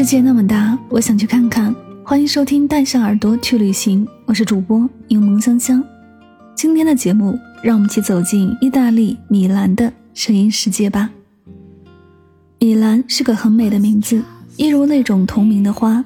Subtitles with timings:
[0.00, 1.76] 世界那么大，我想去看看。
[2.02, 5.84] 欢迎收听《带上耳朵去旅行》，我是主播柠檬香香。
[6.54, 11.10] 今天的节目，让我们一起走进意大利米兰的声音世界吧。
[12.60, 14.22] 米兰是个很美的名字，
[14.56, 16.02] 一如那种同名的花，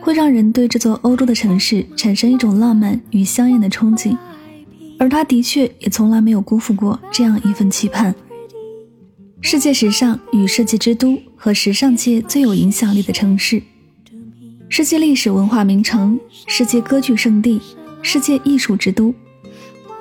[0.00, 4.16] 会让人对这座欧洲的城市产生一种浪漫与香艳的憧憬。
[4.96, 8.14] 而它的确也从来没有辜负过这样一份期盼。
[9.40, 13.62] 世界时尚与设计之都和时尚界最有影响力的城市，
[14.70, 17.60] 世界历史文化名城，世界歌剧圣地，
[18.00, 19.14] 世界艺术之都。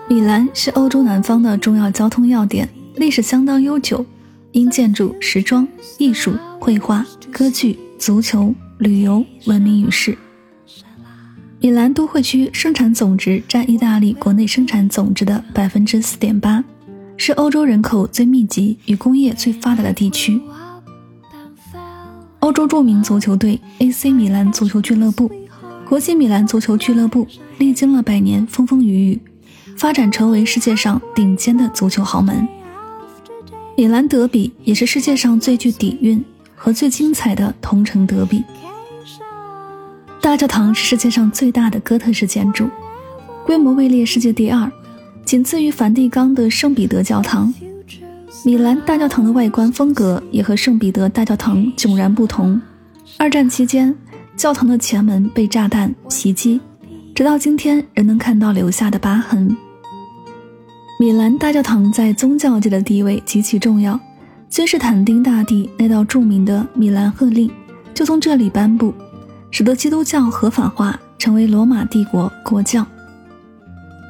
[0.08, 4.06] 米兰是欧洲南方的重要交通要点，历史相当悠久，
[4.54, 10.18] 因建筑、时装、艺术、绘画、歌剧、足球、旅游闻名于世。
[11.60, 16.64] 米兰都会区生产总值占意大利国内生产总值的百分之四点八。
[17.18, 20.42] 是欧洲人口最密集与工业最发达的地区。
[22.44, 25.32] 欧洲著名足球队 AC 米兰足球俱乐部、
[25.88, 27.26] 国际米兰足球俱乐部
[27.58, 29.22] 历经了百年风风雨雨，
[29.78, 32.46] 发展成为世界上顶尖的足球豪门。
[33.78, 36.22] 米兰德比也是世界上最具底蕴
[36.54, 38.44] 和最精彩的同城德比。
[40.22, 42.68] 大教堂是世界上最大的哥特式建筑，
[43.46, 44.70] 规模位列世界第二。
[45.24, 47.54] 仅次于梵蒂冈的圣彼得教堂，
[48.46, 52.60] 米兰大教堂的外观风格也和圣彼得大教堂迥然不同。
[53.18, 53.96] 二战期间，
[54.36, 56.60] 教堂的前门被炸弹袭击，
[57.16, 59.56] 直到今天仍能看到留下的疤痕。
[61.00, 63.98] 米兰大教堂在宗教界的地位极其重要，
[64.50, 67.50] 君士坦丁大帝那道著名的米兰贺令
[67.94, 68.94] 就从这里颁布，
[69.52, 72.86] 使得基督教合法化，成为罗马帝国国教。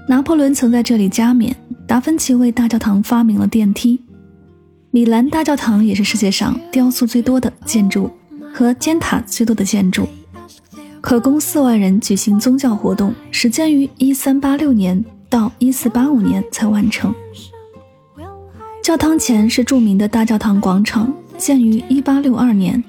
[0.09, 1.55] 拿破仑曾在这里加冕，
[1.85, 4.02] 达芬奇为大教堂发明了电梯。
[4.95, 8.11] 米兰大教堂也是世界上雕塑最多的建筑
[8.53, 10.07] 和尖塔最多的建筑，
[11.01, 17.11] 可供四万人举行宗教活动，始建于一三八六年到一四八五年才完成。
[18.83, 22.83] 教堂前是著名的大教堂广场，建于一八六二年，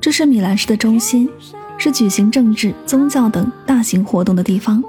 [0.00, 1.28] 这是米兰市的中心，
[1.76, 4.80] 是举行政治、宗教等大型活动的地方。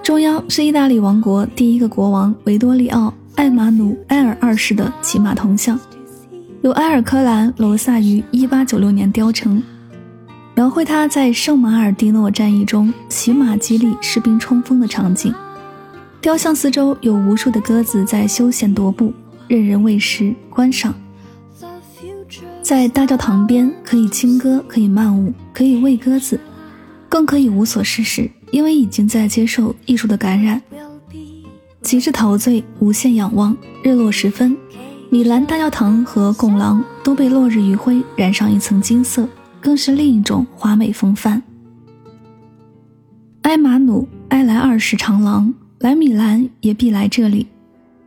[0.00, 5.78] 中央是意大利王国第一个国王维多利奥·艾马努埃尔二世的骑马铜像，
[6.62, 9.62] 由埃尔科兰·罗萨于1896年雕成，
[10.54, 15.34] 描绘他在圣马尔蒂诺战役中骑马激励士兵冲锋的场景。
[16.20, 19.12] 雕像四周有无数的鸽子在休闲踱步，
[19.48, 20.94] 任人喂食观赏。
[22.62, 26.40] 在大教堂边可以轻歌，可以慢舞，可以喂鸽子，
[27.08, 28.30] 更可以无所事事。
[28.50, 30.62] 因为已经在接受艺术的感染，
[31.84, 33.54] 极致陶醉，无限仰望。
[33.82, 34.56] 日落时分，
[35.10, 39.28] 米兰大教堂和拱廊都被落日余晖染上一层金色，
[39.60, 41.42] 更是另一种华美风范。
[43.42, 47.46] 埃马努埃莱二世长廊来米兰也必来这里，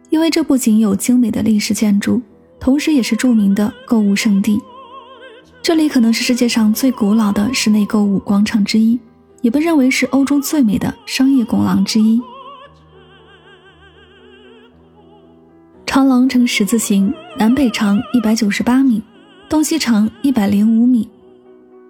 [0.10, 2.20] 因为这不仅有精美的历史建筑，
[2.60, 4.60] 同时也是著名的购物圣地。
[5.62, 9.00] 这里可能是世界上最古老的室内购物广场之一。
[9.44, 12.20] 也被认为是欧洲最美的商业拱廊之一。
[15.88, 19.02] 长廊呈十字形，南北长一百九十八米，
[19.48, 21.08] 东西长一百零五米。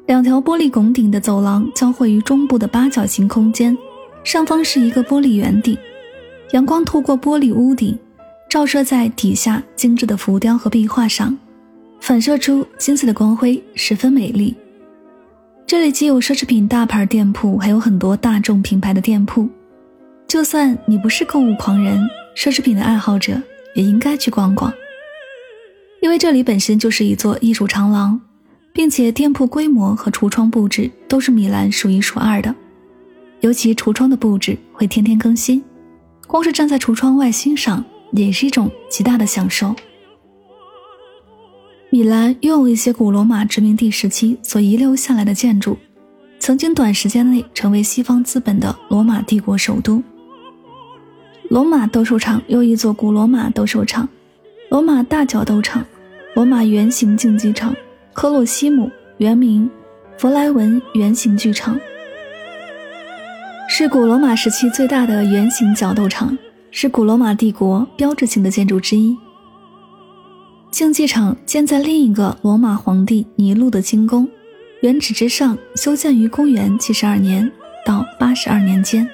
[0.05, 3.75] 两条玻璃拱顶的走廊交汇于中部的八角形空间，
[4.23, 5.75] 上方是一个玻璃圆顶，
[6.51, 7.97] 阳光透过玻璃屋顶，
[8.47, 11.35] 照射在底下精致的浮雕和壁画上，
[11.99, 14.55] 反射出金色的光辉，十分美丽。
[15.65, 19.49] 这里既有奢侈品大牌店铺，还有很多大众品牌的店铺。
[20.27, 21.99] 就算你不是购物狂人，
[22.35, 23.41] 奢侈品的爱好者
[23.77, 24.73] 也应该去逛逛，
[26.01, 28.19] 因为这里本身就是一座艺术长廊，
[28.73, 32.53] 并且店铺规模和橱窗布置都是米兰数一数二的。
[33.41, 35.63] 尤其橱窗的布置会天天更新，
[36.25, 39.75] 光是站在橱窗外欣赏也是一种极大的享受。
[41.91, 45.77] 米兰拥有一些古罗马殖民地时期所遗留下来的建筑，
[46.39, 50.01] 曾经短时间内成为西方资本的罗马帝国首都。
[51.49, 54.07] 罗马斗兽场又一座古罗马斗兽场，
[54.69, 55.83] 罗马大角斗场，
[56.35, 57.73] 罗马圆形竞技场，
[58.11, 59.69] 科洛西姆原名
[60.17, 61.79] 弗莱文圆形剧场，
[63.69, 66.37] 是古罗马时期最大的圆形角斗场，
[66.69, 69.17] 是古罗马帝国标志性的建筑之一。
[70.69, 74.27] 竞技场建在另一个罗马皇帝尼禄的金宫
[74.81, 77.49] 原址之上，修建于公元七十二年
[77.85, 79.09] 到八十二年间。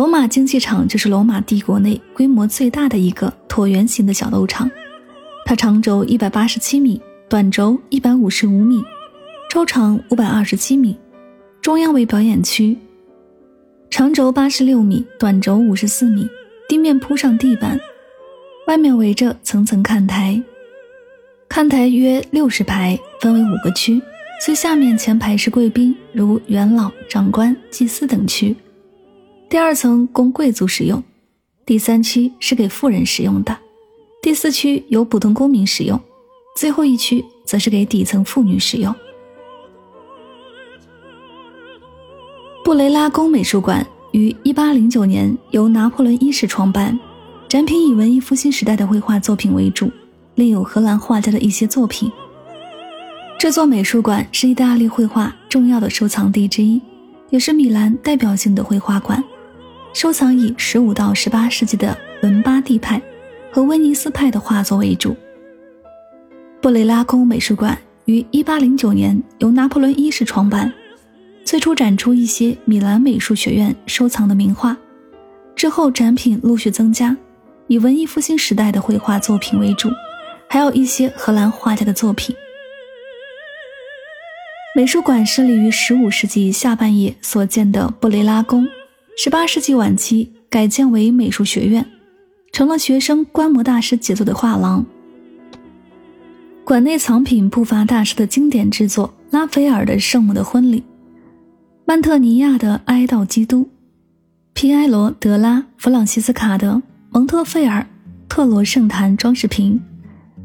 [0.00, 4.70] 罗马竞技场就是罗马帝国内规模最大的一个椭圆形的小斗场，
[5.44, 6.98] 它长轴一百八十七米，
[7.28, 8.82] 短轴一百五十五米，
[9.50, 10.96] 周长五百二十七米，
[11.60, 12.78] 中央为表演区，
[13.90, 16.26] 长轴八十六米，短轴五十四米，
[16.66, 17.78] 地面铺上地板。
[18.68, 20.42] 外面围着层层看台，
[21.46, 24.00] 看台约六十排，分为五个区。
[24.42, 28.56] 最下面前排是贵宾，如元老、长官、祭司等区。
[29.50, 31.02] 第二层供贵族使用，
[31.66, 33.58] 第三区是给富人使用的，
[34.22, 36.00] 第四区由普通公民使用，
[36.54, 38.94] 最后一区则是给底层妇女使用。
[42.62, 46.96] 布雷拉宫美术馆于一八零九年由拿破仑一世创办。
[47.48, 49.90] 展品以文艺复兴时代的绘画作品为主，
[50.36, 52.08] 另有荷兰画家的一些作品。
[53.36, 56.80] 这座美术馆是意大利绘画重要的收藏地之一，
[57.30, 59.20] 也是米兰代表性的绘画馆，
[59.92, 63.00] 收藏以十五到十八世纪的伦巴第派
[63.50, 65.16] 和威尼斯派的画作为主。
[66.60, 70.72] 布雷拉宫美术馆于一八零九年由拿破仑一世创办，
[71.44, 74.76] 最初展出一些米兰美术学院收藏的名画，
[75.56, 77.16] 之后展品陆续增加。
[77.66, 79.90] 以文艺复兴时代的绘画作品为主，
[80.48, 82.34] 还有一些荷兰画家的作品。
[84.74, 88.66] 美术馆设立于15世纪下半叶所建的布雷拉宫
[89.18, 91.86] ，18世纪晚期改建为美术学院，
[92.52, 94.84] 成了学生观摩大师杰作的画廊。
[96.64, 100.80] 馆内藏品不乏大师的经典之作：拉斐尔的《圣母的婚礼》，
[101.84, 103.62] 曼特尼亚的《哀悼基督》，
[104.52, 106.82] 皮埃罗·德拉·弗朗西斯卡的。
[107.12, 107.84] 蒙特费尔
[108.28, 109.80] 特罗圣坛装饰品、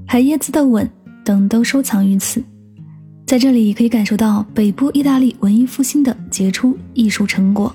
[0.08, 0.90] 海耶兹的吻
[1.24, 2.44] 等都收藏于此。
[3.28, 7.72] 在这里可以感受到北部意大利文艺复兴的杰出艺术成果。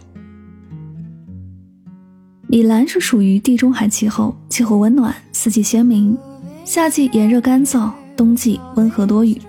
[2.52, 6.18] 米兰是属于地中海气候，气候温暖，四季鲜明，
[6.64, 9.40] 夏季炎热干燥，冬季温和多雨，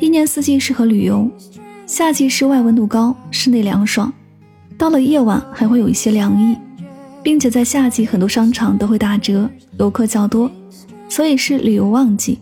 [0.00, 1.30] 一年四季适合旅游。
[1.86, 4.12] 夏季室外温度高，室内凉爽，
[4.76, 6.56] 到了夜晚还会有一些凉意。
[7.22, 9.48] 并且在夏季，很多商场都会打折，
[9.78, 10.50] 游客较多，
[11.08, 12.40] 所以是旅游旺季。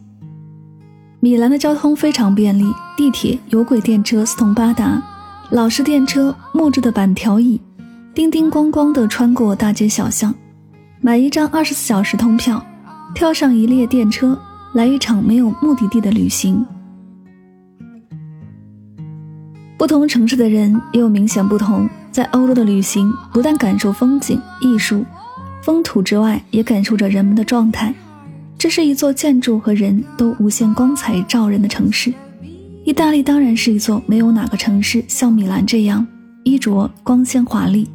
[1.20, 2.64] 米兰的交通非常便利，
[2.96, 5.02] 地铁、有轨电车四通八达，
[5.50, 7.60] 老式电车、木质的板条椅，
[8.14, 10.34] 叮叮咣咣地穿过大街小巷。
[11.00, 12.62] 买一张二十四小时通票，
[13.14, 14.38] 跳上一列电车，
[14.74, 16.64] 来一场没有目的地的旅行。
[19.78, 21.88] 不同城市的人也有明显不同。
[22.10, 25.02] 在欧洲的旅行，不但感受风景、艺术、
[25.62, 27.94] 风土之外，也感受着人们的状态。
[28.58, 32.12] 这是一座建筑和人都无限光彩照人的城市。
[32.84, 36.06] 意大利当然是一座没有哪个城市像米兰这样
[36.44, 37.88] 衣着光鲜华丽。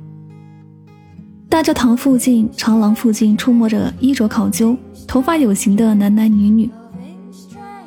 [1.57, 6.69] 大教堂附近、长廊附近出没着衣着考究、头发有型的男男女女，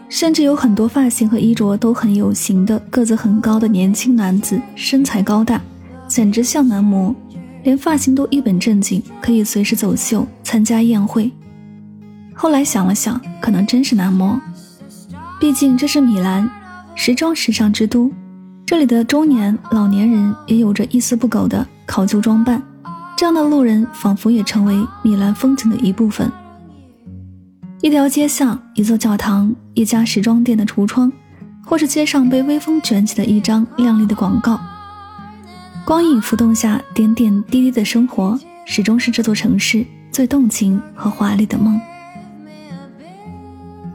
[0.09, 5.63] 甚至有很多发型和衣着都很有型的、个子很高的年轻男子，身材高大。
[6.09, 7.15] 简直像男模，
[7.63, 11.31] 连发型都一本正经，可以随时走秀、参加宴会。
[12.35, 14.37] 后来想了想，可能真是男模，
[15.39, 16.51] 毕竟这是米兰，
[16.97, 18.11] 时装时尚之都，
[18.67, 22.61] 这里的中年、老年人也有着一丝不苟的考究装扮，
[23.21, 26.33] 这样的路人仿佛也成为米兰风景的一部分。
[27.83, 31.13] 一条街巷、一座教堂、一家时装店的橱窗，
[31.63, 34.59] 或是街上被微风卷起的一张亮丽的广告。
[35.85, 41.79] 光影浮动下，点点滴滴的生活，始终是这座城市最动情和华丽的梦。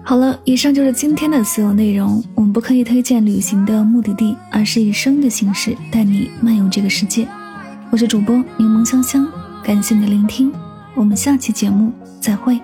[0.03, 2.23] 好了，以上就是今天的所有内容。
[2.35, 7.27] 我们不刻意推荐旅行的目的地，而是以声音的形式带你漫游这个世界。
[7.95, 9.25] 我是主播柠檬香香，
[9.63, 10.51] 感谢你的聆听，
[10.95, 12.59] 我们下期节目再会。